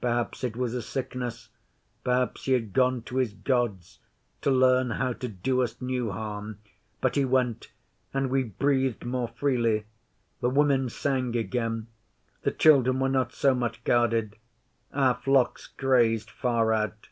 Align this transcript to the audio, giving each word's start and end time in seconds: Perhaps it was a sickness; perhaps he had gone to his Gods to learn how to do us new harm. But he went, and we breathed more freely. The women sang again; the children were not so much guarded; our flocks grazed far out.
Perhaps 0.00 0.44
it 0.44 0.54
was 0.56 0.72
a 0.72 0.80
sickness; 0.80 1.48
perhaps 2.04 2.44
he 2.44 2.52
had 2.52 2.72
gone 2.72 3.02
to 3.02 3.16
his 3.16 3.32
Gods 3.32 3.98
to 4.40 4.48
learn 4.52 4.90
how 4.90 5.12
to 5.14 5.26
do 5.26 5.62
us 5.62 5.82
new 5.82 6.12
harm. 6.12 6.60
But 7.00 7.16
he 7.16 7.24
went, 7.24 7.72
and 8.12 8.30
we 8.30 8.44
breathed 8.44 9.04
more 9.04 9.26
freely. 9.26 9.86
The 10.40 10.50
women 10.50 10.90
sang 10.90 11.34
again; 11.34 11.88
the 12.42 12.52
children 12.52 13.00
were 13.00 13.08
not 13.08 13.32
so 13.32 13.52
much 13.52 13.82
guarded; 13.82 14.36
our 14.92 15.16
flocks 15.16 15.66
grazed 15.66 16.30
far 16.30 16.72
out. 16.72 17.08